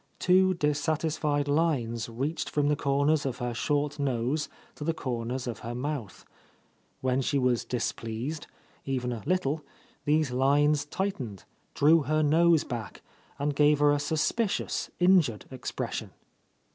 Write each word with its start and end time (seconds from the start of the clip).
Two 0.17 0.55
dissatisfied 0.55 1.47
lines 1.47 2.09
reached 2.09 2.49
from 2.49 2.69
the 2.69 2.75
corners 2.75 3.23
of 3.23 3.37
her 3.37 3.53
short 3.53 3.99
nose 3.99 4.49
to 4.73 4.83
the 4.83 4.95
corners 4.95 5.45
of 5.45 5.59
her 5.59 5.75
mouth. 5.75 6.25
When 7.01 7.21
she 7.21 7.37
was 7.37 7.63
displeased, 7.63 8.47
even 8.83 9.11
a 9.11 9.21
little, 9.27 9.63
these 10.05 10.31
lines 10.31 10.85
tightened, 10.85 11.43
drew 11.75 12.01
her 12.01 12.23
nose 12.23 12.63
back, 12.63 13.03
and 13.37 13.55
gave 13.55 13.77
her 13.77 13.91
a 13.91 13.99
suspicious, 13.99 14.89
injured 14.99 15.45
expression. 15.51 16.09